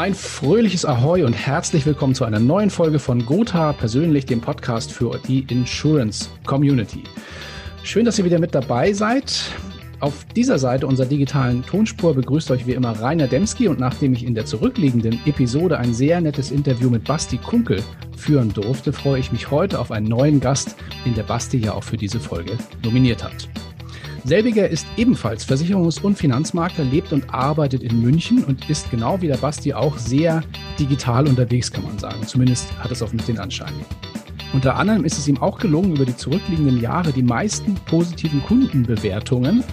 [0.00, 4.90] Ein fröhliches Ahoi und herzlich willkommen zu einer neuen Folge von Gotha persönlich, dem Podcast
[4.90, 7.04] für die Insurance Community.
[7.82, 9.42] Schön, dass ihr wieder mit dabei seid.
[10.00, 14.24] Auf dieser Seite unserer digitalen Tonspur begrüßt euch wie immer Rainer Demski und nachdem ich
[14.24, 17.82] in der zurückliegenden Episode ein sehr nettes Interview mit Basti Kunkel
[18.16, 21.84] führen durfte, freue ich mich heute auf einen neuen Gast, den der Basti ja auch
[21.84, 23.50] für diese Folge nominiert hat.
[24.24, 29.28] Selbiger ist ebenfalls Versicherungs- und Finanzmakler, lebt und arbeitet in München und ist genau wie
[29.28, 30.42] der Basti auch sehr
[30.78, 32.26] digital unterwegs, kann man sagen.
[32.26, 33.72] Zumindest hat es auf mich den Anschein.
[34.52, 39.64] Unter anderem ist es ihm auch gelungen, über die zurückliegenden Jahre die meisten positiven Kundenbewertungen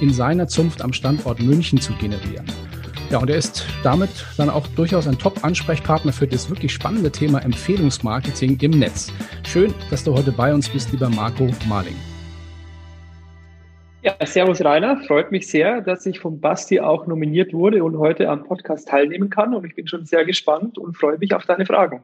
[0.00, 2.46] in seiner Zunft am Standort München zu generieren.
[3.10, 7.38] Ja, und er ist damit dann auch durchaus ein Top-Ansprechpartner für das wirklich spannende Thema
[7.42, 9.10] Empfehlungsmarketing im Netz.
[9.46, 11.96] Schön, dass du heute bei uns bist, lieber Marco Marling.
[14.08, 14.96] Ja, servus Rainer.
[15.06, 19.28] Freut mich sehr, dass ich vom Basti auch nominiert wurde und heute am Podcast teilnehmen
[19.28, 19.54] kann.
[19.54, 22.02] Und ich bin schon sehr gespannt und freue mich auf deine Fragen.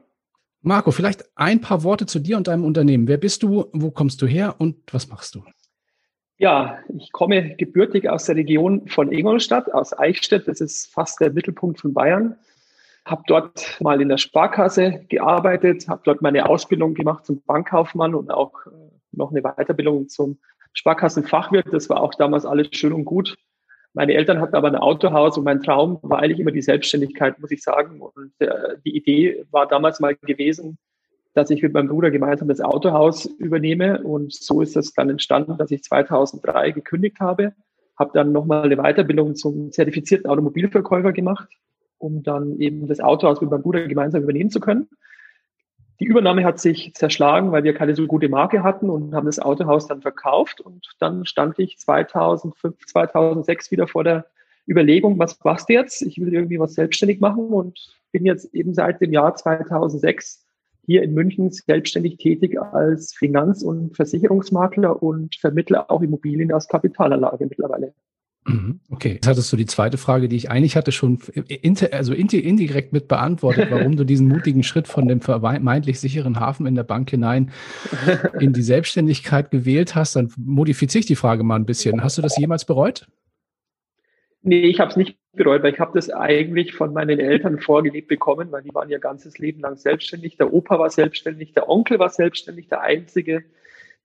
[0.61, 3.07] Marco, vielleicht ein paar Worte zu dir und deinem Unternehmen.
[3.07, 3.65] Wer bist du?
[3.73, 5.43] Wo kommst du her und was machst du?
[6.37, 10.47] Ja, ich komme gebürtig aus der Region von Ingolstadt, aus Eichstätt.
[10.47, 12.35] Das ist fast der Mittelpunkt von Bayern.
[13.03, 18.29] Habe dort mal in der Sparkasse gearbeitet, habe dort meine Ausbildung gemacht zum Bankkaufmann und
[18.29, 18.69] auch äh,
[19.11, 20.37] noch eine Weiterbildung zum
[20.75, 23.35] Sparkassenfachwirt, das war auch damals alles schön und gut.
[23.93, 27.51] Meine Eltern hatten aber ein Autohaus und mein Traum war eigentlich immer die Selbstständigkeit, muss
[27.51, 28.01] ich sagen.
[28.01, 30.77] Und äh, die Idee war damals mal gewesen,
[31.33, 34.03] dass ich mit meinem Bruder gemeinsam das Autohaus übernehme.
[34.03, 37.53] Und so ist es dann entstanden, dass ich 2003 gekündigt habe,
[37.97, 41.47] habe dann nochmal eine Weiterbildung zum zertifizierten Automobilverkäufer gemacht,
[41.97, 44.89] um dann eben das Autohaus mit meinem Bruder gemeinsam übernehmen zu können.
[45.99, 49.39] Die Übernahme hat sich zerschlagen, weil wir keine so gute Marke hatten und haben das
[49.39, 50.59] Autohaus dann verkauft.
[50.59, 54.25] Und dann stand ich 2005, 2006 wieder vor der
[54.67, 56.01] Überlegung, was machst du jetzt?
[56.01, 57.79] Ich will irgendwie was selbstständig machen und
[58.11, 60.45] bin jetzt eben seit dem Jahr 2006
[60.85, 67.45] hier in München selbstständig tätig als Finanz- und Versicherungsmakler und vermittle auch Immobilien als Kapitalanlage
[67.45, 67.93] mittlerweile.
[68.47, 68.79] Mhm.
[68.91, 71.19] Okay, jetzt hattest du die zweite Frage, die ich eigentlich hatte, schon
[71.91, 76.75] also indirekt mit beantwortet, warum du diesen mutigen Schritt von dem vermeintlich sicheren Hafen in
[76.75, 77.51] der Bank hinein
[78.39, 80.15] in die Selbstständigkeit gewählt hast.
[80.15, 82.03] Dann modifiziere ich die Frage mal ein bisschen.
[82.03, 83.07] Hast du das jemals bereut?
[84.43, 88.07] Nee, ich habe es nicht bereut, weil ich habe das eigentlich von meinen Eltern vorgelebt
[88.07, 90.37] bekommen, weil die waren ihr ganzes Leben lang selbstständig.
[90.37, 93.43] Der Opa war selbstständig, der Onkel war selbstständig, der einzige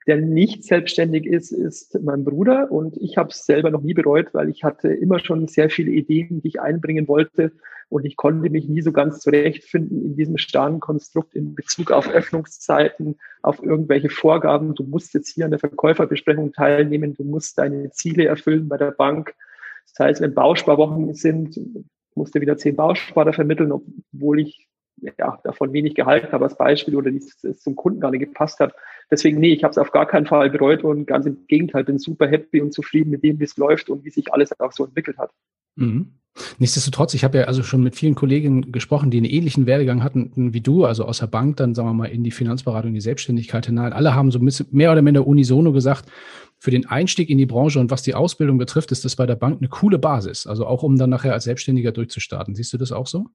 [0.06, 4.32] der nicht selbstständig ist, ist mein Bruder und ich habe es selber noch nie bereut,
[4.32, 7.52] weil ich hatte immer schon sehr viele Ideen, die ich einbringen wollte
[7.90, 12.08] und ich konnte mich nie so ganz zurechtfinden in diesem starren Konstrukt in Bezug auf
[12.08, 14.74] Öffnungszeiten, auf irgendwelche Vorgaben.
[14.74, 18.92] Du musst jetzt hier an der Verkäuferbesprechung teilnehmen, du musst deine Ziele erfüllen bei der
[18.92, 19.34] Bank.
[19.88, 21.58] Das heißt, wenn Bausparwochen sind,
[22.14, 24.68] musst du wieder zehn Bausparer vermitteln, obwohl ich
[25.18, 28.74] ja, davon wenig gehalten habe als Beispiel oder es zum Kunden gar nicht gepasst hat.
[29.10, 31.98] Deswegen, nee, ich habe es auf gar keinen Fall bereut und ganz im Gegenteil, bin
[31.98, 34.84] super happy und zufrieden mit dem, wie es läuft und wie sich alles auch so
[34.84, 35.32] entwickelt hat.
[35.76, 36.12] Mhm.
[36.58, 40.54] Nichtsdestotrotz, ich habe ja also schon mit vielen Kollegen gesprochen, die einen ähnlichen Werdegang hatten
[40.54, 43.00] wie du, also aus der Bank, dann sagen wir mal in die Finanzberatung, in die
[43.00, 43.92] Selbstständigkeit hinein.
[43.92, 44.38] Alle haben so
[44.70, 46.08] mehr oder minder unisono gesagt,
[46.58, 49.34] für den Einstieg in die Branche und was die Ausbildung betrifft, ist das bei der
[49.34, 50.46] Bank eine coole Basis.
[50.46, 52.54] Also auch um dann nachher als Selbstständiger durchzustarten.
[52.54, 53.26] Siehst du das auch so?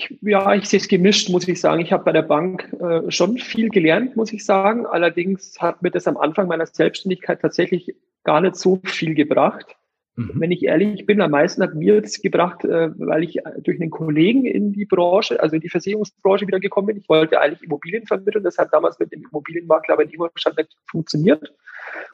[0.00, 1.82] Ich, ja, ich sehe es gemischt, muss ich sagen.
[1.82, 4.86] Ich habe bei der Bank äh, schon viel gelernt, muss ich sagen.
[4.86, 7.94] Allerdings hat mir das am Anfang meiner Selbstständigkeit tatsächlich
[8.24, 9.76] gar nicht so viel gebracht.
[10.20, 10.32] Mhm.
[10.34, 13.90] Wenn ich ehrlich bin, am meisten hat mir das gebracht, äh, weil ich durch einen
[13.90, 16.96] Kollegen in die Branche, also in die Versicherungsbranche wieder gekommen bin.
[16.98, 18.44] Ich wollte eigentlich Immobilien vermitteln.
[18.44, 21.52] Das hat damals mit dem Immobilienmakler aber in Ingolstadt nicht funktioniert.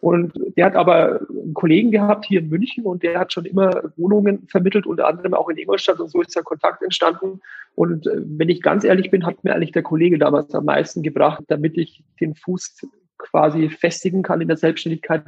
[0.00, 3.92] Und der hat aber einen Kollegen gehabt hier in München und der hat schon immer
[3.96, 7.40] Wohnungen vermittelt, unter anderem auch in Ingolstadt und so ist der Kontakt entstanden.
[7.74, 11.02] Und äh, wenn ich ganz ehrlich bin, hat mir eigentlich der Kollege damals am meisten
[11.02, 12.86] gebracht, damit ich den Fuß
[13.18, 15.22] quasi festigen kann in der Selbstständigkeit,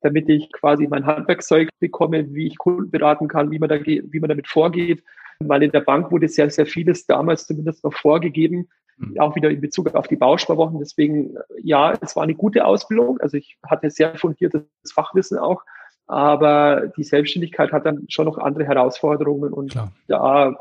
[0.00, 4.20] damit ich quasi mein Handwerkzeug bekomme, wie ich Kunden beraten kann, wie man, da, wie
[4.20, 5.02] man damit vorgeht.
[5.40, 9.18] Weil in der Bank wurde sehr, sehr vieles damals zumindest noch vorgegeben, mhm.
[9.20, 10.78] auch wieder in Bezug auf die Bausparwochen.
[10.78, 13.18] Deswegen, ja, es war eine gute Ausbildung.
[13.20, 14.62] Also ich hatte sehr fundiertes
[14.92, 15.62] Fachwissen auch.
[16.06, 19.92] Aber die Selbstständigkeit hat dann schon noch andere Herausforderungen und Klar.
[20.06, 20.56] da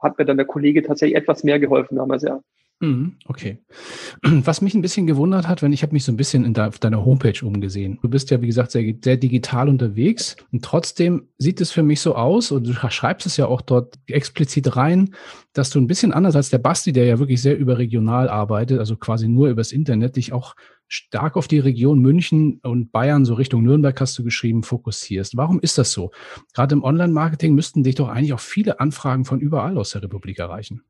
[0.00, 2.40] hat mir dann der Kollege tatsächlich etwas mehr geholfen damals, ja.
[2.80, 3.58] Mhm, okay.
[4.22, 6.64] Was mich ein bisschen gewundert hat, wenn ich habe mich so ein bisschen in de,
[6.64, 7.98] auf deiner Homepage umgesehen.
[8.02, 12.00] Du bist ja, wie gesagt, sehr, sehr digital unterwegs und trotzdem sieht es für mich
[12.00, 15.14] so aus, und du schreibst es ja auch dort explizit rein,
[15.52, 18.96] dass du ein bisschen anders als der Basti, der ja wirklich sehr überregional arbeitet, also
[18.96, 20.56] quasi nur übers Internet, dich auch
[20.88, 25.36] stark auf die Region München und Bayern, so Richtung Nürnberg hast du geschrieben, fokussierst.
[25.36, 26.10] Warum ist das so?
[26.52, 30.38] Gerade im Online-Marketing müssten dich doch eigentlich auch viele Anfragen von überall aus der Republik
[30.38, 30.82] erreichen.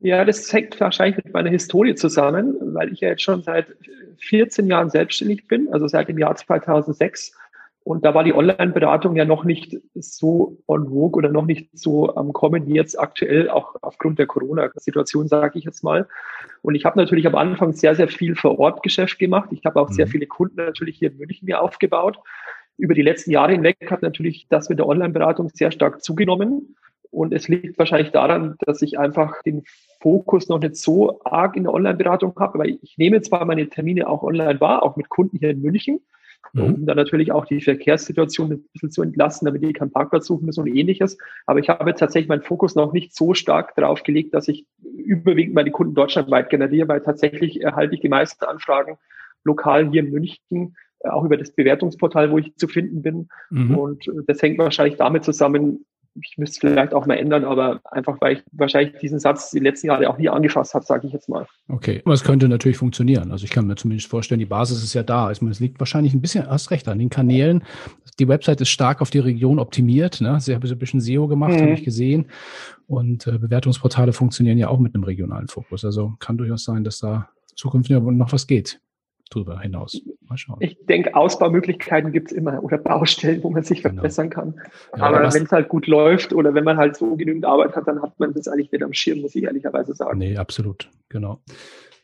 [0.00, 3.68] Ja, das hängt wahrscheinlich mit meiner Historie zusammen, weil ich ja jetzt schon seit
[4.18, 7.34] 14 Jahren selbstständig bin, also seit dem Jahr 2006.
[7.84, 12.16] Und da war die Online-Beratung ja noch nicht so on vogue oder noch nicht so
[12.16, 16.08] am Kommen wie jetzt aktuell, auch aufgrund der Corona-Situation, sage ich jetzt mal.
[16.62, 19.50] Und ich habe natürlich am Anfang sehr, sehr viel vor Ort Geschäft gemacht.
[19.52, 19.94] Ich habe auch mhm.
[19.94, 22.18] sehr viele Kunden natürlich hier in München mir aufgebaut.
[22.78, 26.74] Über die letzten Jahre hinweg hat natürlich das mit der Online-Beratung sehr stark zugenommen.
[27.14, 29.62] Und es liegt wahrscheinlich daran, dass ich einfach den
[30.00, 34.08] Fokus noch nicht so arg in der Online-Beratung habe, weil ich nehme zwar meine Termine
[34.08, 36.00] auch online wahr, auch mit Kunden hier in München,
[36.52, 36.62] mhm.
[36.62, 40.46] um dann natürlich auch die Verkehrssituation ein bisschen zu entlasten, damit die keinen Parkplatz suchen
[40.46, 41.16] müssen und ähnliches.
[41.46, 45.54] Aber ich habe tatsächlich meinen Fokus noch nicht so stark darauf gelegt, dass ich überwiegend
[45.54, 48.98] meine Kunden deutschlandweit generiere, weil tatsächlich erhalte ich die meisten Anfragen
[49.44, 53.28] lokal hier in München, äh, auch über das Bewertungsportal, wo ich zu finden bin.
[53.50, 53.78] Mhm.
[53.78, 55.84] Und äh, das hängt wahrscheinlich damit zusammen,
[56.20, 59.58] ich müsste es vielleicht auch mal ändern, aber einfach, weil ich wahrscheinlich diesen Satz die
[59.58, 61.46] letzten Jahre auch nie angefasst habe, sage ich jetzt mal.
[61.68, 63.32] Okay, aber es könnte natürlich funktionieren.
[63.32, 65.30] Also ich kann mir zumindest vorstellen, die Basis ist ja da.
[65.30, 67.64] Es liegt wahrscheinlich ein bisschen, hast recht, an den Kanälen.
[68.18, 70.20] Die Website ist stark auf die Region optimiert.
[70.20, 70.38] Ne?
[70.40, 71.60] Sie haben ein bisschen SEO gemacht, mhm.
[71.60, 72.26] habe ich gesehen.
[72.86, 75.84] Und äh, Bewertungsportale funktionieren ja auch mit einem regionalen Fokus.
[75.84, 78.80] Also kann durchaus sein, dass da zukünftig noch was geht
[79.30, 80.00] drüber hinaus.
[80.28, 80.58] Mal schauen.
[80.60, 83.94] Ich denke, Ausbaumöglichkeiten gibt es immer oder Baustellen, wo man sich genau.
[83.94, 84.54] verbessern kann.
[84.96, 87.88] Ja, aber wenn es halt gut läuft oder wenn man halt so genügend Arbeit hat,
[87.88, 90.18] dann hat man das eigentlich nicht am Schirm, muss ich ehrlicherweise sagen.
[90.18, 91.40] Nee, absolut, genau.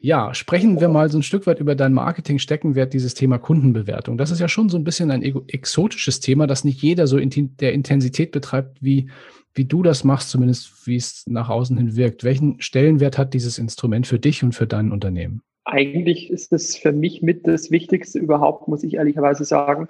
[0.02, 4.17] Ja, sprechen wir mal so ein Stück weit über dein Marketing-Steckenwert, dieses Thema Kundenbewertung.
[4.17, 7.56] Das ist ja schon so ein bisschen ein exotisches Thema, das nicht jeder so in
[7.58, 9.11] der Intensität betreibt, wie,
[9.52, 12.25] wie du das machst, zumindest wie es nach außen hin wirkt.
[12.25, 15.43] Welchen Stellenwert hat dieses Instrument für dich und für dein Unternehmen?
[15.70, 19.88] Eigentlich ist das für mich mit das Wichtigste überhaupt, muss ich ehrlicherweise sagen.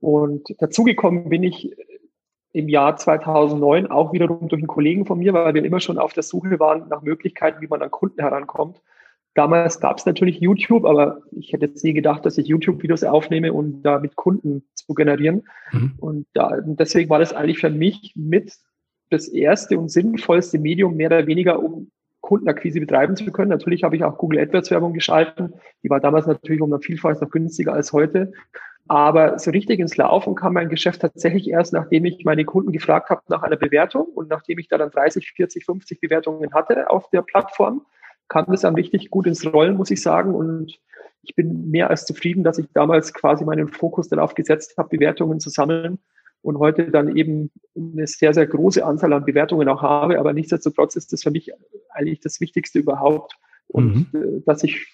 [0.00, 1.76] Und dazugekommen bin ich
[2.52, 6.12] im Jahr 2009 auch wiederum durch einen Kollegen von mir, weil wir immer schon auf
[6.12, 8.80] der Suche waren nach Möglichkeiten, wie man an Kunden herankommt.
[9.34, 13.52] Damals gab es natürlich YouTube, aber ich hätte jetzt nie gedacht, dass ich YouTube-Videos aufnehme,
[13.52, 15.44] um damit Kunden zu generieren.
[15.70, 15.92] Mhm.
[15.98, 18.56] Und, da, und deswegen war das eigentlich für mich mit
[19.10, 21.92] das erste und sinnvollste Medium, mehr oder weniger, um
[22.30, 23.50] Kundenakquise betreiben zu können.
[23.50, 25.52] Natürlich habe ich auch Google AdWords Werbung geschalten.
[25.82, 28.30] Die war damals natürlich um ein Vielfaches noch günstiger als heute.
[28.86, 33.10] Aber so richtig ins Laufen kam mein Geschäft tatsächlich erst, nachdem ich meine Kunden gefragt
[33.10, 37.10] habe nach einer Bewertung und nachdem ich da dann 30, 40, 50 Bewertungen hatte auf
[37.10, 37.82] der Plattform,
[38.28, 40.32] kam das dann richtig gut ins Rollen, muss ich sagen.
[40.32, 40.78] Und
[41.22, 45.40] ich bin mehr als zufrieden, dass ich damals quasi meinen Fokus darauf gesetzt habe, Bewertungen
[45.40, 45.98] zu sammeln
[46.42, 50.18] und heute dann eben eine sehr, sehr große Anzahl an Bewertungen auch habe.
[50.18, 51.52] Aber nichtsdestotrotz ist das für mich
[51.90, 53.34] eigentlich das Wichtigste überhaupt.
[53.68, 54.20] Und mhm.
[54.20, 54.86] Äh, dass ich,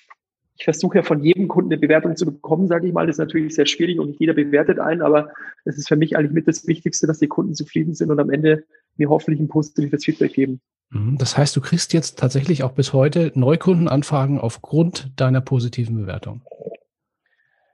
[0.56, 3.20] ich versuche ja von jedem Kunden eine Bewertung zu bekommen, sage ich mal, das ist
[3.20, 5.30] natürlich sehr schwierig und nicht jeder bewertet einen, aber
[5.64, 8.30] es ist für mich eigentlich mit das Wichtigste, dass die Kunden zufrieden sind und am
[8.30, 8.64] Ende
[8.96, 10.60] mir hoffentlich ein positives Feedback geben.
[10.90, 11.18] Mhm.
[11.18, 16.42] Das heißt, du kriegst jetzt tatsächlich auch bis heute Neukundenanfragen aufgrund deiner positiven Bewertung.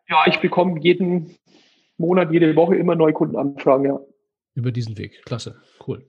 [0.09, 1.37] Ja, ich bekomme jeden
[1.99, 4.01] Monat, jede Woche immer Neukundenanfragen, ja.
[4.55, 5.23] Über diesen Weg.
[5.25, 5.57] Klasse.
[5.87, 6.07] Cool.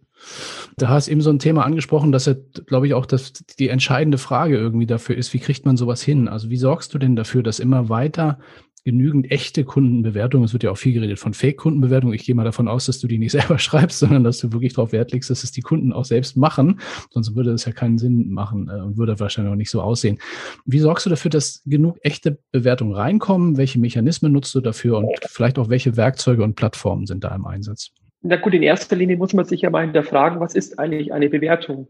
[0.77, 2.33] Da hast eben so ein Thema angesprochen, dass ja,
[2.65, 6.27] glaube ich, auch das, die entscheidende Frage irgendwie dafür ist, wie kriegt man sowas hin?
[6.27, 8.39] Also wie sorgst du denn dafür, dass immer weiter
[8.83, 10.45] genügend echte Kundenbewertungen.
[10.45, 12.13] Es wird ja auch viel geredet von Fake-Kundenbewertungen.
[12.13, 14.73] Ich gehe mal davon aus, dass du die nicht selber schreibst, sondern dass du wirklich
[14.73, 16.79] darauf Wert legst, dass es die Kunden auch selbst machen.
[17.09, 20.19] Sonst würde das ja keinen Sinn machen äh, und würde wahrscheinlich auch nicht so aussehen.
[20.65, 23.57] Wie sorgst du dafür, dass genug echte Bewertungen reinkommen?
[23.57, 27.45] Welche Mechanismen nutzt du dafür und vielleicht auch welche Werkzeuge und Plattformen sind da im
[27.45, 27.91] Einsatz?
[28.21, 31.29] Na gut, in erster Linie muss man sich ja mal hinterfragen, was ist eigentlich eine
[31.29, 31.87] Bewertung?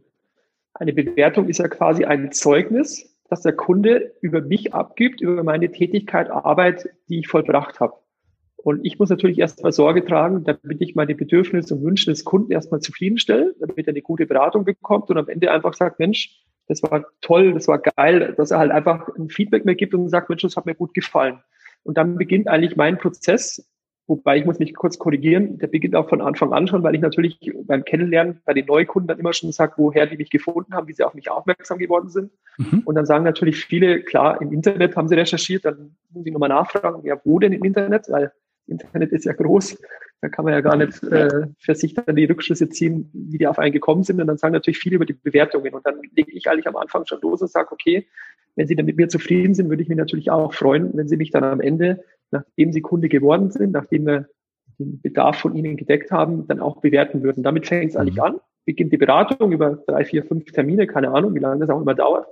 [0.73, 5.71] Eine Bewertung ist ja quasi ein Zeugnis dass der Kunde über mich abgibt, über meine
[5.71, 7.95] Tätigkeit, Arbeit, die ich vollbracht habe.
[8.57, 12.51] Und ich muss natürlich erstmal Sorge tragen, damit ich meine Bedürfnisse und Wünsche des Kunden
[12.51, 16.83] erstmal zufriedenstelle, damit er eine gute Beratung bekommt und am Ende einfach sagt, Mensch, das
[16.83, 20.29] war toll, das war geil, dass er halt einfach ein Feedback mir gibt und sagt,
[20.29, 21.39] Mensch, das hat mir gut gefallen.
[21.81, 23.67] Und dann beginnt eigentlich mein Prozess,
[24.05, 26.99] Wobei ich muss mich kurz korrigieren, der beginnt auch von Anfang an schon, weil ich
[26.99, 30.89] natürlich beim Kennenlernen bei den Neukunden dann immer schon sage, woher die mich gefunden haben,
[30.89, 32.31] wie sie auf mich aufmerksam geworden sind.
[32.57, 32.81] Mhm.
[32.83, 36.49] Und dann sagen natürlich viele, klar, im Internet haben sie recherchiert, dann muss ich nochmal
[36.49, 38.09] nachfragen, ja, wo denn im Internet?
[38.09, 38.33] Weil
[38.67, 39.81] Internet ist ja groß.
[40.19, 43.47] Da kann man ja gar nicht äh, für sich dann die Rückschlüsse ziehen, wie die
[43.47, 44.21] auf einen gekommen sind.
[44.21, 45.73] Und dann sagen natürlich viele über die Bewertungen.
[45.73, 48.07] Und dann lege ich eigentlich am Anfang schon los und sage, okay,
[48.55, 51.17] wenn Sie dann mit mir zufrieden sind, würde ich mich natürlich auch freuen, wenn Sie
[51.17, 52.03] mich dann am Ende,
[52.33, 54.27] nachdem Sie Kunde geworden sind, nachdem wir
[54.79, 57.43] den Bedarf von Ihnen gedeckt haben, dann auch bewerten würden.
[57.43, 58.23] Damit fängt es eigentlich mhm.
[58.23, 58.39] an.
[58.65, 61.95] Beginnt die Beratung über drei, vier, fünf Termine, keine Ahnung, wie lange das auch immer
[61.95, 62.27] dauert.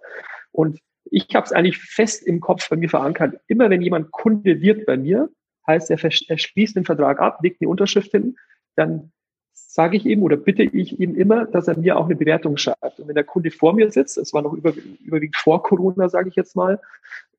[0.51, 3.39] Und ich habe es eigentlich fest im Kopf bei mir verankert.
[3.48, 5.29] Immer wenn jemand Kunde wird bei mir,
[5.67, 8.38] heißt er, er schließt den Vertrag ab, legt eine Unterschrift hin,
[8.75, 9.12] dann
[9.53, 13.00] sage ich ihm oder bitte ich ihm immer, dass er mir auch eine Bewertung schreibt.
[13.00, 16.29] Und wenn der Kunde vor mir sitzt, es war noch über, überwiegend vor Corona, sage
[16.29, 16.79] ich jetzt mal,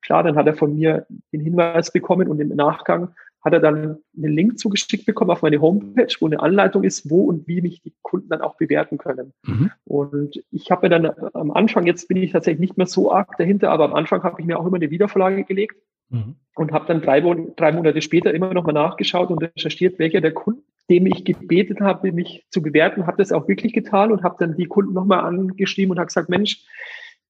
[0.03, 3.09] klar, dann hat er von mir den Hinweis bekommen und im Nachgang
[3.43, 7.23] hat er dann einen Link zugeschickt bekommen auf meine Homepage, wo eine Anleitung ist, wo
[7.23, 9.33] und wie mich die Kunden dann auch bewerten können.
[9.45, 9.71] Mhm.
[9.83, 13.35] Und ich habe mir dann am Anfang, jetzt bin ich tatsächlich nicht mehr so arg
[13.37, 15.75] dahinter, aber am Anfang habe ich mir auch immer eine Wiedervorlage gelegt
[16.09, 16.35] mhm.
[16.55, 17.19] und habe dann drei,
[17.57, 21.81] drei Monate später immer noch mal nachgeschaut und recherchiert, welcher der Kunden, dem ich gebetet
[21.81, 25.19] habe, mich zu bewerten, hat das auch wirklich getan und habe dann die Kunden nochmal
[25.19, 26.65] angeschrieben und habe gesagt, Mensch,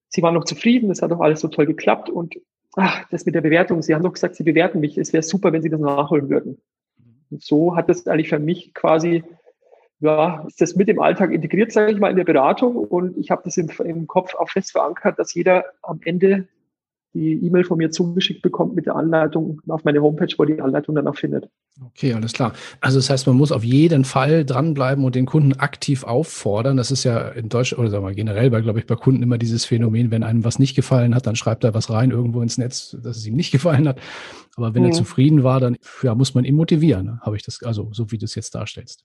[0.10, 2.36] Sie waren noch zufrieden, das hat doch alles so toll geklappt und
[2.76, 4.98] ach, das mit der Bewertung, Sie haben doch gesagt, Sie bewerten mich.
[4.98, 6.62] Es wäre super, wenn Sie das nachholen würden.
[7.30, 9.24] Und so hat das eigentlich für mich quasi,
[10.00, 12.76] ja, ist das mit dem Alltag integriert, sage ich mal, in der Beratung.
[12.76, 16.48] Und ich habe das im, im Kopf auch fest verankert, dass jeder am Ende
[17.14, 20.96] die E-Mail von mir zugeschickt bekommt mit der Anleitung auf meine Homepage, wo die Anleitung
[20.96, 21.48] dann auch findet.
[21.82, 22.54] Okay, alles klar.
[22.82, 26.78] Also das heißt, man muss auf jeden Fall dranbleiben und den Kunden aktiv auffordern.
[26.78, 29.38] Das ist ja in Deutschland oder sagen wir generell bei, glaube ich, bei Kunden immer
[29.38, 32.58] dieses Phänomen, wenn einem was nicht gefallen hat, dann schreibt er was rein irgendwo ins
[32.58, 34.00] Netz, dass es ihm nicht gefallen hat.
[34.56, 34.90] Aber wenn mhm.
[34.90, 37.20] er zufrieden war, dann ja, muss man ihn motivieren, ne?
[37.22, 39.04] habe ich das, also so wie du es jetzt darstellst.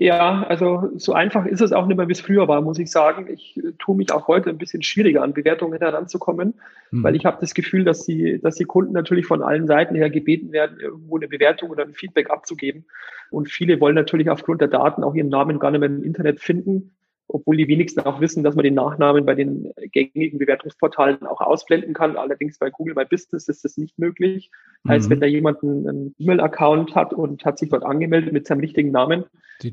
[0.00, 2.90] Ja, also so einfach ist es auch nicht mehr, wie es früher war, muss ich
[2.90, 3.26] sagen.
[3.30, 6.54] Ich äh, tue mich auch heute ein bisschen schwieriger an Bewertungen heranzukommen,
[6.90, 7.02] mhm.
[7.04, 10.08] weil ich habe das Gefühl, dass die, dass die Kunden natürlich von allen Seiten her
[10.08, 12.86] gebeten werden, irgendwo eine Bewertung oder ein Feedback abzugeben.
[13.28, 16.40] Und viele wollen natürlich aufgrund der Daten auch ihren Namen gar nicht mehr im Internet
[16.40, 16.92] finden,
[17.32, 21.94] obwohl die wenigsten auch wissen, dass man den Nachnamen bei den gängigen Bewertungsportalen auch ausblenden
[21.94, 22.16] kann.
[22.16, 24.50] Allerdings bei Google My Business ist das nicht möglich.
[24.84, 24.90] Mhm.
[24.90, 28.90] Heißt, wenn da jemand einen E-Mail-Account hat und hat sich dort angemeldet mit seinem richtigen
[28.90, 29.24] Namen,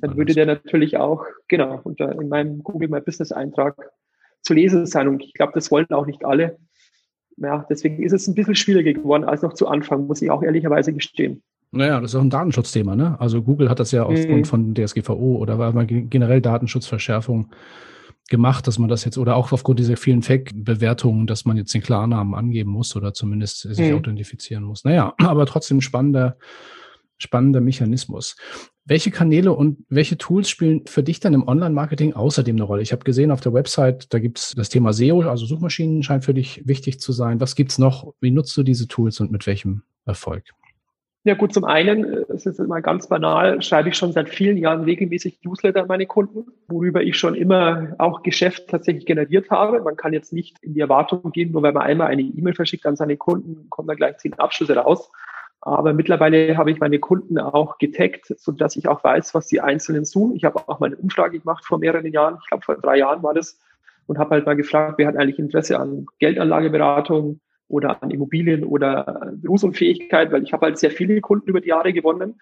[0.01, 3.91] dann würde der natürlich auch, genau, unter in meinem Google My Business Eintrag
[4.41, 5.07] zu lesen sein.
[5.07, 6.57] Und ich glaube, das wollen auch nicht alle.
[7.37, 10.41] Ja, deswegen ist es ein bisschen schwieriger geworden als noch zu Anfang, muss ich auch
[10.41, 11.43] ehrlicherweise gestehen.
[11.71, 13.19] Naja, das ist auch ein Datenschutzthema, ne?
[13.19, 14.45] Also Google hat das ja aufgrund mhm.
[14.45, 17.51] von DSGVO oder war generell Datenschutzverschärfung
[18.29, 21.81] gemacht, dass man das jetzt oder auch aufgrund dieser vielen Fake-Bewertungen, dass man jetzt den
[21.81, 23.97] Klarnamen angeben muss oder zumindest sich mhm.
[23.97, 24.83] authentifizieren muss.
[24.83, 26.37] Naja, aber trotzdem spannender,
[27.17, 28.35] spannender Mechanismus.
[28.85, 32.81] Welche Kanäle und welche Tools spielen für dich dann im Online-Marketing außerdem eine Rolle?
[32.81, 36.23] Ich habe gesehen auf der Website, da gibt es das Thema SEO, also Suchmaschinen scheint
[36.23, 37.41] für dich wichtig zu sein.
[37.41, 38.13] Was gibt's noch?
[38.21, 40.53] Wie nutzt du diese Tools und mit welchem Erfolg?
[41.27, 44.85] Ja gut, zum einen, es ist immer ganz banal, schreibe ich schon seit vielen Jahren
[44.85, 49.81] regelmäßig Newsletter an meine Kunden, worüber ich schon immer auch Geschäft tatsächlich generiert habe.
[49.81, 52.85] Man kann jetzt nicht in die Erwartung gehen, nur weil man einmal eine E-Mail verschickt
[52.85, 55.11] an seine Kunden, kommen da gleich zehn Abschlüsse raus.
[55.59, 59.59] Aber mittlerweile habe ich meine Kunden auch getaggt, so dass ich auch weiß, was die
[59.59, 60.37] Einzelnen suchen.
[60.37, 62.37] Ich habe auch mal eine Umfrage gemacht vor mehreren Jahren.
[62.41, 63.59] Ich glaube, vor drei Jahren war das.
[64.05, 69.31] Und habe halt mal gefragt, wer hat eigentlich Interesse an Geldanlageberatung, oder an Immobilien oder
[69.35, 72.35] Berufsunfähigkeit, weil ich habe halt sehr viele Kunden über die Jahre gewonnen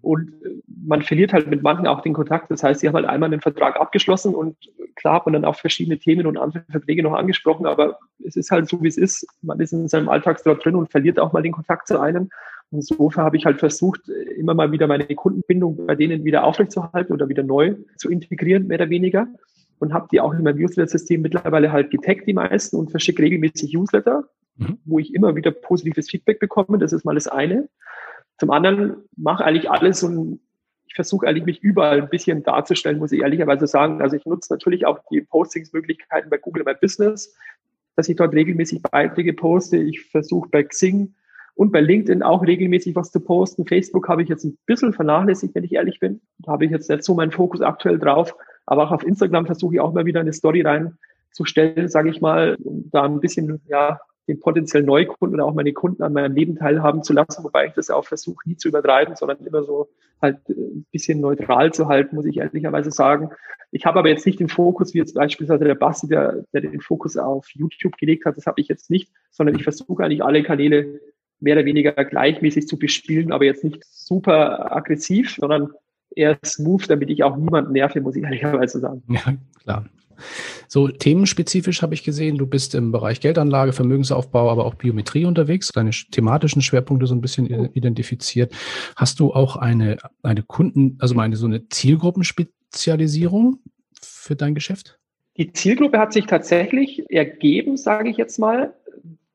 [0.00, 2.50] und äh, man verliert halt mit manchen auch den Kontakt.
[2.50, 4.56] Das heißt, sie haben halt einmal einen Vertrag abgeschlossen und
[4.96, 8.50] klar hat man dann auch verschiedene Themen und andere Verträge noch angesprochen, aber es ist
[8.50, 9.26] halt so, wie es ist.
[9.42, 12.30] Man ist in seinem Alltagstrott drin und verliert auch mal den Kontakt zu einem.
[12.70, 17.12] Und insofern habe ich halt versucht, immer mal wieder meine Kundenbindung bei denen wieder aufrechtzuerhalten
[17.12, 19.26] oder wieder neu zu integrieren, mehr oder weniger.
[19.78, 23.74] Und habe die auch in meinem Newsletter-System mittlerweile halt getaggt, die meisten, und verschicke regelmäßig
[23.74, 24.24] Newsletter
[24.56, 24.78] mhm.
[24.84, 26.78] wo ich immer wieder positives Feedback bekomme.
[26.78, 27.68] Das ist mal das eine.
[28.38, 30.40] Zum anderen mache eigentlich alles und
[30.86, 34.02] ich versuche eigentlich mich überall ein bisschen darzustellen, muss ich ehrlicherweise sagen.
[34.02, 37.34] Also ich nutze natürlich auch die Postingsmöglichkeiten bei Google My Business,
[37.96, 39.78] dass ich dort regelmäßig Beiträge poste.
[39.78, 41.14] Ich versuche bei Xing
[41.54, 43.66] und bei LinkedIn auch regelmäßig was zu posten.
[43.66, 46.20] Facebook habe ich jetzt ein bisschen vernachlässigt, wenn ich ehrlich bin.
[46.40, 48.34] Da habe ich jetzt nicht so meinen Fokus aktuell drauf.
[48.66, 52.56] Aber auch auf Instagram versuche ich auch immer wieder eine Story reinzustellen, sage ich mal,
[52.62, 56.56] um da ein bisschen ja, den potenziellen Neukunden oder auch meine Kunden an meinem Leben
[56.56, 59.88] teilhaben zu lassen, wobei ich das auch versuche, nie zu übertreiben, sondern immer so
[60.20, 63.30] halt äh, ein bisschen neutral zu halten, muss ich ehrlicherweise sagen.
[63.72, 66.80] Ich habe aber jetzt nicht den Fokus, wie jetzt beispielsweise der Basti, der, der den
[66.80, 70.42] Fokus auf YouTube gelegt hat, das habe ich jetzt nicht, sondern ich versuche eigentlich alle
[70.42, 71.00] Kanäle
[71.40, 75.72] mehr oder weniger gleichmäßig zu bespielen, aber jetzt nicht super aggressiv, sondern
[76.14, 79.02] eher smooth, damit ich auch niemanden nerve, muss ich ehrlicherweise sagen.
[79.08, 79.84] Ja, klar.
[80.68, 85.68] So themenspezifisch habe ich gesehen, du bist im Bereich Geldanlage, Vermögensaufbau, aber auch Biometrie unterwegs,
[85.68, 88.52] deine thematischen Schwerpunkte so ein bisschen identifiziert.
[88.96, 93.58] Hast du auch eine, eine Kunden, also meine so eine Zielgruppenspezialisierung
[94.00, 94.98] für dein Geschäft?
[95.36, 98.74] Die Zielgruppe hat sich tatsächlich ergeben, sage ich jetzt mal,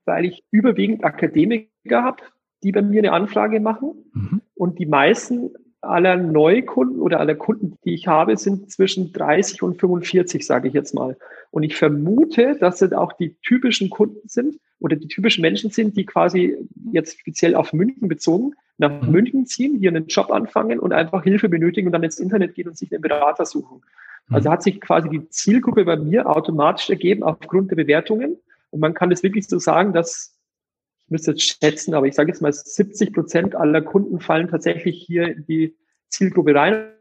[0.05, 2.23] weil ich überwiegend Akademiker habe,
[2.63, 4.05] die bei mir eine Anfrage machen.
[4.13, 4.41] Mhm.
[4.55, 5.51] Und die meisten
[5.81, 10.73] aller Neukunden oder aller Kunden, die ich habe, sind zwischen 30 und 45, sage ich
[10.73, 11.17] jetzt mal.
[11.51, 15.95] Und ich vermute, dass es auch die typischen Kunden sind oder die typischen Menschen sind,
[15.95, 16.57] die quasi
[16.91, 19.11] jetzt speziell auf München bezogen nach mhm.
[19.11, 22.67] München ziehen, hier einen Job anfangen und einfach Hilfe benötigen und dann ins Internet gehen
[22.67, 23.81] und sich einen Berater suchen.
[24.29, 24.53] Also mhm.
[24.53, 28.37] hat sich quasi die Zielgruppe bei mir automatisch ergeben aufgrund der Bewertungen.
[28.69, 30.36] Und man kann es wirklich so sagen, dass
[31.07, 35.01] ich müsste jetzt schätzen, aber ich sage jetzt mal, 70 Prozent aller Kunden fallen tatsächlich
[35.01, 35.73] hier in die
[36.09, 36.91] Zielgruppe rein.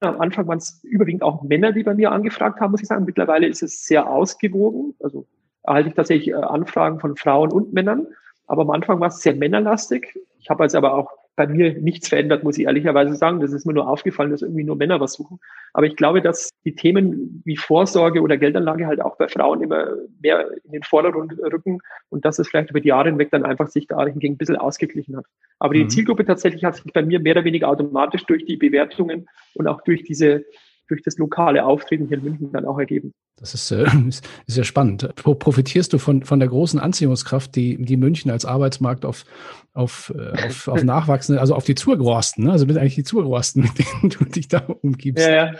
[0.00, 3.04] Am Anfang waren es überwiegend auch Männer, die bei mir angefragt haben, muss ich sagen.
[3.04, 4.94] Mittlerweile ist es sehr ausgewogen.
[5.00, 5.26] Also
[5.64, 8.06] erhalte ich tatsächlich äh, Anfragen von Frauen und Männern.
[8.46, 10.18] Aber am Anfang war es sehr männerlastig.
[10.38, 11.10] Ich habe also aber auch
[11.42, 13.40] bei mir nichts verändert, muss ich ehrlicherweise sagen.
[13.40, 15.40] Das ist mir nur aufgefallen, dass irgendwie nur Männer was suchen.
[15.72, 19.88] Aber ich glaube, dass die Themen wie Vorsorge oder Geldanlage halt auch bei Frauen immer
[20.20, 21.80] mehr in den Vordergrund rücken
[22.10, 24.56] und dass es vielleicht über die Jahre hinweg dann einfach sich da hingegen ein bisschen
[24.56, 25.24] ausgeglichen hat.
[25.58, 25.90] Aber die mhm.
[25.90, 29.80] Zielgruppe tatsächlich hat sich bei mir mehr oder weniger automatisch durch die Bewertungen und auch
[29.82, 30.44] durch diese
[30.88, 33.12] durch das lokale Auftreten hier in München dann auch ergeben.
[33.36, 35.14] Das ist, äh, ist, ist ja spannend.
[35.16, 39.24] Profitierst du von, von der großen Anziehungskraft, die, die München als Arbeitsmarkt auf,
[39.72, 42.52] auf, äh, auf, auf Nachwachsende, also auf die Zurgrosten, ne?
[42.52, 45.26] also mit eigentlich die Zurgrosten, mit denen du dich da umgibst.
[45.26, 45.54] Ja, ja.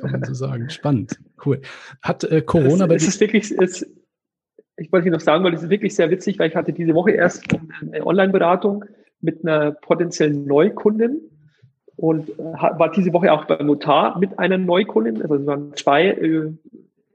[0.00, 0.70] Kann man so sagen.
[0.70, 1.18] Spannend.
[1.44, 1.60] Cool.
[2.02, 3.86] Hat äh, Corona es, bei Es ist wirklich, es,
[4.76, 7.12] ich wollte noch sagen, weil es ist wirklich sehr witzig, weil ich hatte diese Woche
[7.12, 7.44] erst
[7.80, 8.84] eine Online-Beratung
[9.20, 11.20] mit einer potenziellen Neukundin
[11.98, 15.20] und äh, war diese Woche auch beim Notar mit einer Neukundin.
[15.20, 16.52] Also es waren zwei äh,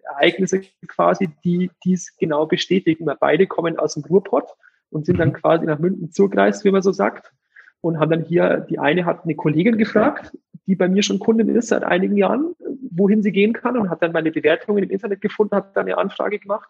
[0.03, 3.05] Ereignisse quasi, die dies genau bestätigen.
[3.05, 4.45] Weil beide kommen aus dem Ruhrpott
[4.89, 5.33] und sind dann mhm.
[5.33, 7.31] quasi nach München zugereist, wie man so sagt.
[7.79, 10.37] Und haben dann hier, die eine hat eine Kollegin gefragt,
[10.67, 12.53] die bei mir schon Kundin ist seit einigen Jahren,
[12.91, 15.97] wohin sie gehen kann und hat dann meine Bewertungen im Internet gefunden, hat dann eine
[15.97, 16.69] Anfrage gemacht.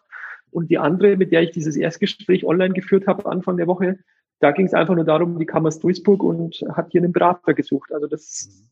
[0.52, 3.98] Und die andere, mit der ich dieses Erstgespräch online geführt habe, Anfang der Woche,
[4.40, 7.54] da ging es einfach nur darum, die kam aus Duisburg und hat hier einen Berater
[7.54, 7.92] gesucht.
[7.92, 8.64] Also das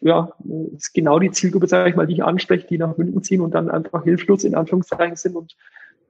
[0.00, 0.30] ja,
[0.76, 3.54] ist genau die Zielgruppe, sage ich mal, die ich anspreche, die nach München ziehen und
[3.54, 5.56] dann einfach hilflos in Anführungszeichen sind und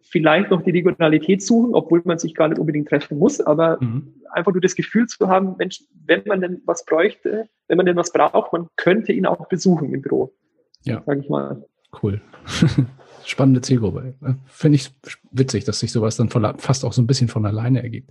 [0.03, 4.15] vielleicht noch die Regionalität suchen, obwohl man sich gar nicht unbedingt treffen muss, aber mhm.
[4.31, 7.97] einfach nur das Gefühl zu haben, Mensch, wenn man denn was bräuchte, wenn man denn
[7.97, 10.33] was braucht, man könnte ihn auch besuchen im Büro.
[10.85, 11.03] Ja.
[11.05, 11.65] Sag ich mal.
[12.03, 12.21] Cool.
[13.27, 14.15] spannende Zielgruppe.
[14.47, 14.91] Finde ich
[15.31, 18.11] witzig, dass sich sowas dann fast auch so ein bisschen von alleine ergibt.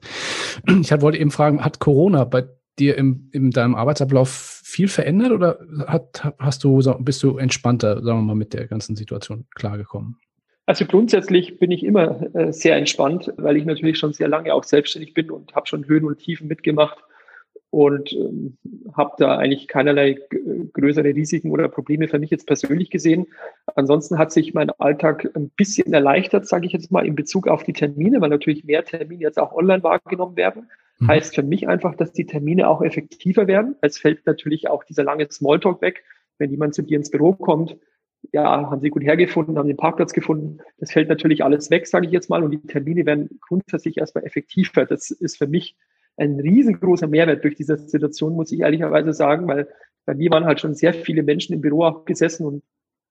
[0.82, 2.46] Ich wollte eben fragen, hat Corona bei
[2.78, 8.20] dir im, in deinem Arbeitsablauf viel verändert oder hat, hast du, bist du entspannter, sagen
[8.20, 10.18] wir mal, mit der ganzen Situation klargekommen?
[10.66, 14.64] Also grundsätzlich bin ich immer äh, sehr entspannt, weil ich natürlich schon sehr lange auch
[14.64, 16.98] selbstständig bin und habe schon Höhen und Tiefen mitgemacht
[17.76, 18.56] und ähm,
[18.96, 20.18] habe da eigentlich keinerlei
[20.72, 23.28] größere Risiken oder Probleme für mich jetzt persönlich gesehen.
[23.76, 27.64] Ansonsten hat sich mein Alltag ein bisschen erleichtert, sage ich jetzt mal, in Bezug auf
[27.64, 30.70] die Termine, weil natürlich mehr Termine jetzt auch online wahrgenommen werden.
[31.00, 31.08] Mhm.
[31.10, 33.76] Heißt für mich einfach, dass die Termine auch effektiver werden.
[33.82, 36.06] Es fällt natürlich auch dieser lange Smalltalk weg.
[36.38, 37.76] Wenn jemand zu dir ins Büro kommt,
[38.32, 40.60] ja, haben sie gut hergefunden, haben den Parkplatz gefunden.
[40.78, 42.42] Das fällt natürlich alles weg, sage ich jetzt mal.
[42.42, 44.86] Und die Termine werden grundsätzlich erstmal effektiver.
[44.86, 45.76] Das ist für mich
[46.18, 49.68] ein riesengroßer Mehrwert durch diese Situation, muss ich ehrlicherweise sagen, weil
[50.06, 52.64] bei mir waren halt schon sehr viele Menschen im Büro auch gesessen und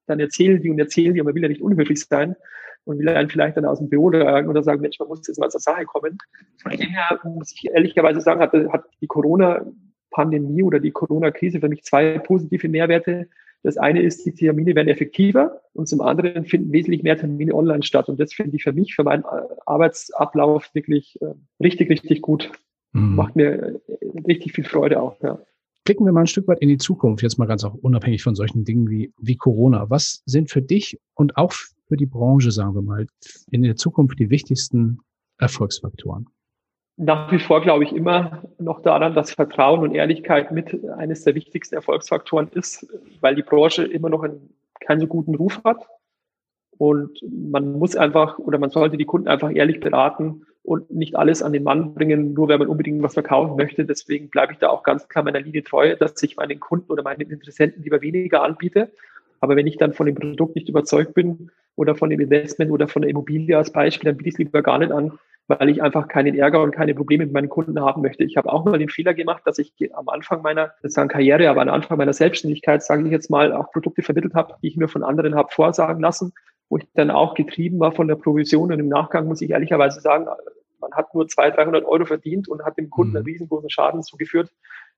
[0.07, 2.37] dann erzählen die und erzählen die, aber man will ja nicht unhöflich sein
[2.85, 5.38] und will einen vielleicht dann aus dem Büro tragen oder sagen, Mensch, man muss jetzt
[5.38, 6.19] mal zur Sache kommen.
[6.62, 11.69] Von dem her muss ich ehrlicherweise sagen, hat, hat die Corona-Pandemie oder die Corona-Krise für
[11.69, 13.29] mich zwei positive Mehrwerte.
[13.62, 17.83] Das eine ist, die Termine werden effektiver und zum anderen finden wesentlich mehr Termine online
[17.83, 18.11] statt.
[18.11, 19.25] Und das finde ich für mich, für meinen
[19.64, 22.53] Arbeitsablauf wirklich äh, richtig, richtig gut.
[22.95, 23.17] Mhm.
[23.17, 23.79] Macht mir äh,
[24.27, 25.39] richtig viel Freude auch, ja.
[25.85, 28.35] Blicken wir mal ein Stück weit in die Zukunft, jetzt mal ganz auch unabhängig von
[28.35, 29.91] solchen Dingen wie, wie Corona.
[29.91, 33.07] Was sind für dich und auch für die Branche, sagen wir mal,
[33.51, 35.01] in der Zukunft die wichtigsten
[35.39, 36.27] Erfolgsfaktoren?
[36.97, 41.35] Nach wie vor glaube ich immer noch daran, dass Vertrauen und Ehrlichkeit mit eines der
[41.35, 42.87] wichtigsten Erfolgsfaktoren ist,
[43.21, 45.87] weil die Branche immer noch einen, keinen so guten Ruf hat.
[46.79, 51.42] Und man muss einfach oder man sollte die Kunden einfach ehrlich beraten und nicht alles
[51.42, 53.85] an den Mann bringen, nur wenn man unbedingt was verkaufen möchte.
[53.85, 57.03] Deswegen bleibe ich da auch ganz klar meiner Linie treu, dass ich meinen Kunden oder
[57.03, 58.90] meinen Interessenten lieber weniger anbiete.
[59.40, 62.88] Aber wenn ich dann von dem Produkt nicht überzeugt bin oder von dem Investment oder
[62.88, 65.83] von der Immobilie als Beispiel, dann biete ich es lieber gar nicht an, weil ich
[65.83, 68.24] einfach keinen Ärger und keine Probleme mit meinen Kunden haben möchte.
[68.24, 71.61] Ich habe auch mal den Fehler gemacht, dass ich am Anfang meiner sozusagen Karriere, aber
[71.61, 74.88] am Anfang meiner Selbstständigkeit, sage ich jetzt mal, auch Produkte vermittelt habe, die ich mir
[74.88, 76.33] von anderen habe vorsagen lassen
[76.68, 78.72] wo ich dann auch getrieben war von der Provision.
[78.72, 80.27] Und im Nachgang muss ich ehrlicherweise sagen,
[80.81, 83.18] man hat nur 200, 300 Euro verdient und hat dem Kunden mhm.
[83.18, 84.50] einen riesengroßen Schaden zugeführt.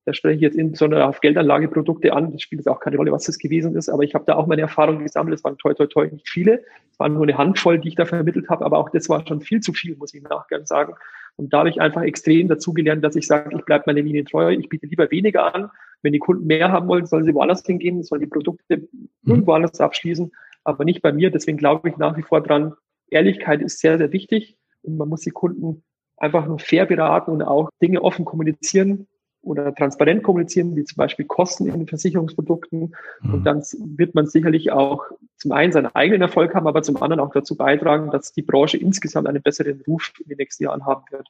[0.05, 2.31] Da spreche ich jetzt insbesondere auf Geldanlageprodukte an.
[2.31, 3.88] Das spielt jetzt auch keine Rolle, was das gewesen ist.
[3.88, 5.37] Aber ich habe da auch meine Erfahrungen gesammelt.
[5.37, 6.62] Es waren toi, toi, toi nicht viele.
[6.92, 8.64] Es waren nur eine Handvoll, die ich da vermittelt habe.
[8.64, 10.94] Aber auch das war schon viel zu viel, muss ich nachgern sagen.
[11.35, 14.52] Und da habe ich einfach extrem dazugelernt, dass ich sage, ich bleibe meiner Linie treu.
[14.52, 15.70] Ich biete lieber weniger an.
[16.02, 19.09] Wenn die Kunden mehr haben wollen, sollen sie woanders hingehen, sollen die Produkte mhm.
[19.24, 20.31] irgendwo anders abschließen,
[20.66, 21.31] aber nicht bei mir.
[21.31, 22.74] Deswegen glaube ich nach wie vor dran,
[23.09, 24.57] Ehrlichkeit ist sehr, sehr wichtig.
[24.83, 25.83] Und man muss die Kunden
[26.16, 29.07] einfach nur fair beraten und auch Dinge offen kommunizieren,
[29.46, 32.94] oder transparent kommunizieren, wie zum Beispiel Kosten in den Versicherungsprodukten.
[33.20, 33.35] Mhm.
[33.35, 33.62] Und dann
[33.96, 35.05] wird man sicherlich auch
[35.37, 38.76] zum einen seinen eigenen Erfolg haben, aber zum anderen auch dazu beitragen, dass die Branche
[38.76, 41.29] insgesamt einen besseren Ruf in den nächsten Jahren haben wird.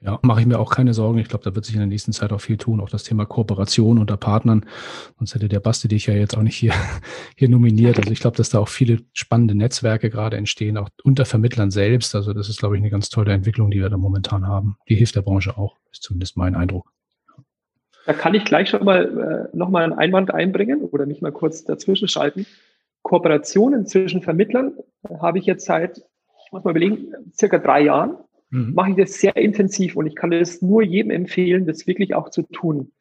[0.00, 1.18] Ja, mache ich mir auch keine Sorgen.
[1.18, 2.80] Ich glaube, da wird sich in der nächsten Zeit auch viel tun.
[2.80, 4.66] Auch das Thema Kooperation unter Partnern.
[5.18, 6.74] Sonst hätte der Basti dich ja jetzt auch nicht hier,
[7.36, 7.98] hier nominiert.
[7.98, 12.14] Also ich glaube, dass da auch viele spannende Netzwerke gerade entstehen, auch unter Vermittlern selbst.
[12.14, 14.76] Also das ist, glaube ich, eine ganz tolle Entwicklung, die wir da momentan haben.
[14.88, 16.92] Die hilft der Branche auch, ist zumindest mein Eindruck.
[18.04, 21.64] Da kann ich gleich schon mal äh, nochmal einen Einwand einbringen oder mich mal kurz
[21.64, 22.46] dazwischen schalten.
[23.02, 24.74] Kooperationen zwischen Vermittlern
[25.08, 28.18] äh, habe ich jetzt seit, ich muss mal überlegen, circa drei Jahren.
[28.50, 28.74] Mhm.
[28.74, 32.30] Mache ich das sehr intensiv und ich kann das nur jedem empfehlen, das wirklich auch
[32.30, 32.92] zu tun.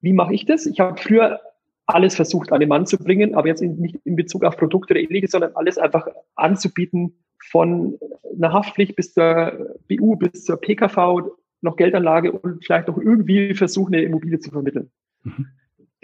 [0.00, 0.66] Wie mache ich das?
[0.66, 1.40] Ich habe früher
[1.86, 4.94] alles versucht an den Mann zu bringen, aber jetzt in, nicht in Bezug auf Produkte
[4.94, 7.14] oder ähnliches, sondern alles einfach anzubieten
[7.50, 7.98] von
[8.34, 11.30] einer Haftpflicht bis zur BU, bis zur PKV,
[11.62, 14.90] noch Geldanlage und vielleicht noch irgendwie versuchen, eine Immobilie zu vermitteln.
[15.22, 15.46] Mhm.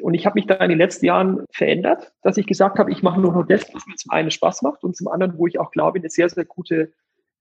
[0.00, 3.02] Und ich habe mich da in den letzten Jahren verändert, dass ich gesagt habe, ich
[3.02, 5.61] mache nur noch das, was mir zum einen Spaß macht und zum anderen, wo ich
[5.61, 6.92] auch glaube, eine sehr, sehr gute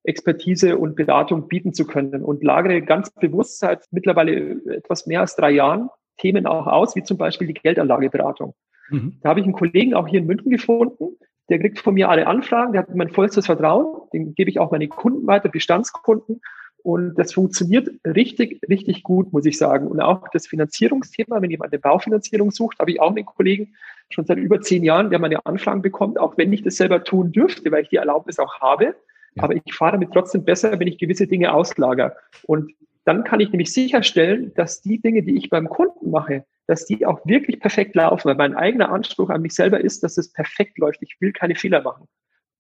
[0.04, 2.24] Expertise und Beratung bieten zu können.
[2.24, 7.04] Und lagere ganz bewusst seit mittlerweile etwas mehr als drei Jahren Themen auch aus, wie
[7.04, 8.54] zum Beispiel die Geldanlageberatung.
[8.90, 9.18] Mhm.
[9.22, 11.18] Da habe ich einen Kollegen auch hier in München gefunden,
[11.50, 14.72] der kriegt von mir alle Anfragen, der hat mein vollstes Vertrauen, dem gebe ich auch
[14.72, 16.42] meine Kunden weiter, Bestandskunden.
[16.84, 19.88] Und das funktioniert richtig, richtig gut, muss ich sagen.
[19.88, 23.76] Und auch das Finanzierungsthema, wenn jemand eine Baufinanzierung sucht, habe ich auch einen Kollegen
[24.10, 27.32] schon seit über zehn Jahren, der meine Anfragen bekommt, auch wenn ich das selber tun
[27.32, 28.96] dürfte, weil ich die Erlaubnis auch habe.
[29.38, 32.16] Aber ich fahre damit trotzdem besser, wenn ich gewisse Dinge auslager.
[32.44, 32.74] Und
[33.06, 37.06] dann kann ich nämlich sicherstellen, dass die Dinge, die ich beim Kunden mache, dass die
[37.06, 40.78] auch wirklich perfekt laufen, weil mein eigener Anspruch an mich selber ist, dass es perfekt
[40.78, 41.02] läuft.
[41.02, 42.08] Ich will keine Fehler machen,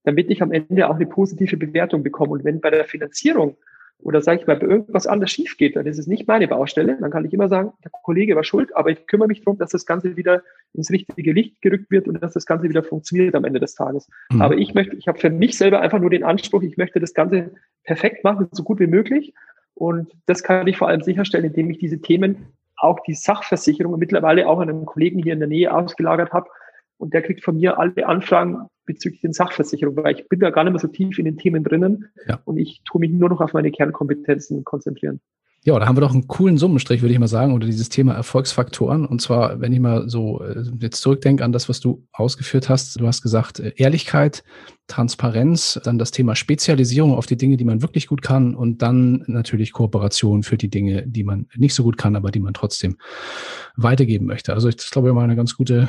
[0.03, 2.31] damit ich am Ende auch eine positive Bewertung bekomme.
[2.31, 3.57] Und wenn bei der Finanzierung
[4.03, 6.97] oder sage ich mal, bei irgendwas anders schief geht, dann ist es nicht meine Baustelle.
[6.99, 9.71] Dann kann ich immer sagen, der Kollege war schuld, aber ich kümmere mich darum, dass
[9.71, 13.45] das Ganze wieder ins richtige Licht gerückt wird und dass das Ganze wieder funktioniert am
[13.45, 14.09] Ende des Tages.
[14.31, 14.41] Mhm.
[14.41, 17.13] Aber ich möchte, ich habe für mich selber einfach nur den Anspruch, ich möchte das
[17.13, 17.51] Ganze
[17.83, 19.33] perfekt machen, so gut wie möglich.
[19.73, 24.47] Und das kann ich vor allem sicherstellen, indem ich diese Themen, auch die Sachversicherung mittlerweile
[24.47, 26.49] auch an einen Kollegen hier in der Nähe ausgelagert habe.
[27.01, 30.63] Und der kriegt von mir alle Anfragen bezüglich den Sachversicherungen, weil ich bin da gar
[30.63, 32.39] nicht mehr so tief in den Themen drinnen ja.
[32.45, 35.19] und ich tue mich nur noch auf meine Kernkompetenzen konzentrieren.
[35.63, 38.13] Ja, da haben wir doch einen coolen Summenstrich, würde ich mal sagen, oder dieses Thema
[38.13, 39.05] Erfolgsfaktoren.
[39.05, 42.99] Und zwar, wenn ich mal so äh, jetzt zurückdenke an das, was du ausgeführt hast.
[42.99, 44.43] Du hast gesagt, äh, Ehrlichkeit,
[44.87, 49.23] Transparenz, dann das Thema Spezialisierung auf die Dinge, die man wirklich gut kann und dann
[49.27, 52.97] natürlich Kooperation für die Dinge, die man nicht so gut kann, aber die man trotzdem
[53.75, 54.53] weitergeben möchte.
[54.53, 55.87] Also ich das glaube ich mal eine ganz gute,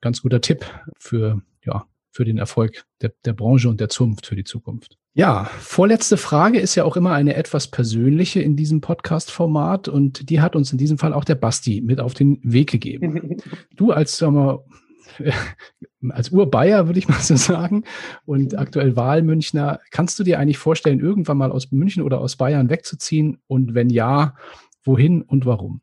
[0.00, 0.64] ganz guter Tipp
[0.98, 4.98] für, ja, für den Erfolg der, der Branche und der Zunft für die Zukunft.
[5.12, 10.40] Ja, vorletzte Frage ist ja auch immer eine etwas persönliche in diesem Podcast-Format und die
[10.40, 13.36] hat uns in diesem Fall auch der Basti mit auf den Weg gegeben.
[13.76, 14.64] Du als, sagen wir,
[16.10, 17.84] als Urbayer, würde ich mal so sagen,
[18.24, 22.70] und aktuell Wahlmünchner, kannst du dir eigentlich vorstellen, irgendwann mal aus München oder aus Bayern
[22.70, 23.38] wegzuziehen?
[23.46, 24.36] Und wenn ja,
[24.84, 25.80] wohin und warum?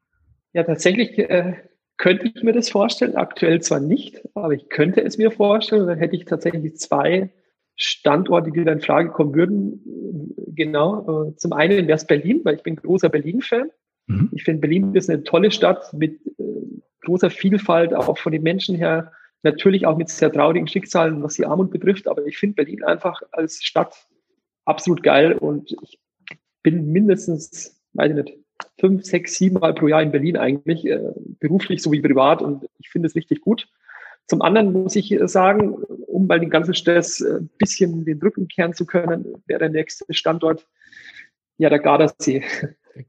[0.53, 1.53] Ja, tatsächlich äh,
[1.97, 3.15] könnte ich mir das vorstellen.
[3.15, 5.87] Aktuell zwar nicht, aber ich könnte es mir vorstellen.
[5.87, 7.31] dann hätte ich tatsächlich zwei
[7.75, 10.33] Standorte, die da in Frage kommen würden.
[10.55, 11.27] Genau.
[11.29, 13.69] Äh, zum einen wäre es Berlin, weil ich bin großer Berlin-Fan.
[14.07, 14.29] Mhm.
[14.31, 16.43] Ich finde, Berlin ist eine tolle Stadt mit äh,
[17.01, 19.11] großer Vielfalt, auch von den Menschen her.
[19.43, 22.07] Natürlich auch mit sehr traurigen Schicksalen, was die Armut betrifft.
[22.07, 24.07] Aber ich finde Berlin einfach als Stadt
[24.65, 25.99] absolut geil und ich
[26.63, 28.37] bin mindestens, weiß ich nicht,
[28.79, 30.99] fünf, sechs, sieben Mal pro Jahr in Berlin eigentlich, äh,
[31.39, 33.67] beruflich sowie privat und ich finde es richtig gut.
[34.27, 38.47] Zum anderen muss ich sagen, um mal den ganzen Stress ein äh, bisschen den Rücken
[38.47, 40.67] kehren zu können, wäre der nächste Standort
[41.57, 42.43] ja der Gardasee.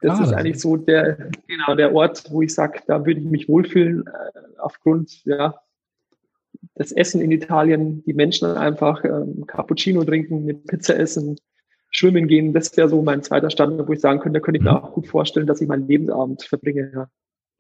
[0.03, 3.49] Das ist eigentlich so der, genau, der Ort, wo ich sage, da würde ich mich
[3.49, 5.55] wohlfühlen, äh, aufgrund ja,
[6.75, 11.39] das Essen in Italien, die Menschen einfach ähm, Cappuccino trinken, eine Pizza essen,
[11.99, 14.65] schwimmen gehen, das wäre so mein zweiter Standort, wo ich sagen könnte, da könnte ich
[14.65, 14.77] mir mhm.
[14.77, 16.91] auch gut vorstellen, dass ich meinen Lebensabend verbringe.
[16.95, 17.09] Ja.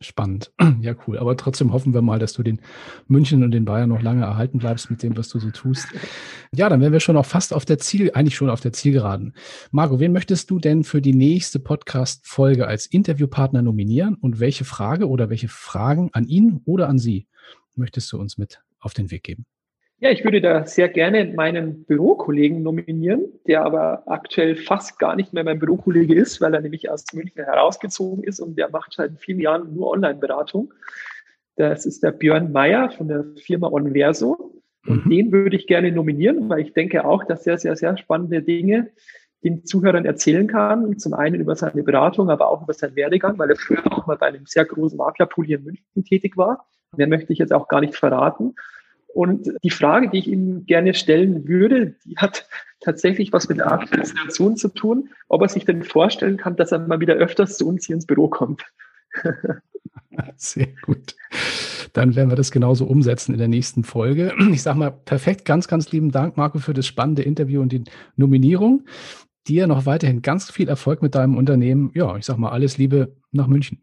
[0.01, 0.53] Spannend.
[0.81, 1.19] Ja, cool.
[1.19, 2.61] Aber trotzdem hoffen wir mal, dass du den
[3.09, 5.89] München und den Bayern noch lange erhalten bleibst mit dem, was du so tust.
[6.55, 9.35] Ja, dann wären wir schon auch fast auf der Ziel, eigentlich schon auf der Zielgeraden.
[9.73, 15.09] Marco, wen möchtest du denn für die nächste Podcast-Folge als Interviewpartner nominieren und welche Frage
[15.09, 17.27] oder welche Fragen an ihn oder an sie
[17.75, 19.47] möchtest du uns mit auf den Weg geben?
[20.01, 25.33] Ja, ich würde da sehr gerne meinen Bürokollegen nominieren, der aber aktuell fast gar nicht
[25.33, 29.19] mehr mein Bürokollege ist, weil er nämlich aus München herausgezogen ist und der macht seit
[29.19, 30.73] vielen Jahren nur Online-Beratung.
[31.57, 34.63] Das ist der Björn Meyer von der Firma Onverso.
[34.87, 35.11] Und mhm.
[35.11, 38.91] den würde ich gerne nominieren, weil ich denke auch, dass er sehr, sehr spannende Dinge
[39.43, 40.97] den Zuhörern erzählen kann.
[40.99, 44.17] Zum einen über seine Beratung, aber auch über seinen Werdegang, weil er früher auch mal
[44.17, 46.69] bei einem sehr großen Maklerpool hier in München tätig war.
[46.97, 48.55] Mehr möchte ich jetzt auch gar nicht verraten.
[49.15, 52.47] Und die Frage, die ich Ihnen gerne stellen würde, die hat
[52.81, 56.73] tatsächlich was mit der aktuellen Situation zu tun, ob er sich denn vorstellen kann, dass
[56.73, 58.65] er mal wieder öfters zu uns hier ins Büro kommt.
[60.37, 61.17] Sehr gut.
[61.93, 64.35] Dann werden wir das genauso umsetzen in der nächsten Folge.
[64.53, 67.85] Ich sage mal perfekt, ganz, ganz lieben Dank, Marco, für das spannende Interview und die
[68.17, 68.85] Nominierung.
[69.47, 71.91] Dir noch weiterhin ganz viel Erfolg mit deinem Unternehmen.
[71.95, 73.81] Ja, ich sage mal alles Liebe nach München.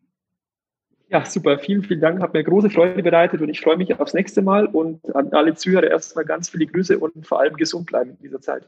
[1.09, 1.59] Ja, super.
[1.59, 2.21] Vielen, vielen Dank.
[2.21, 5.53] Hat mir große Freude bereitet und ich freue mich aufs nächste Mal und an alle
[5.55, 8.67] Zuhörer erstmal ganz viele Grüße und vor allem gesund bleiben in dieser Zeit.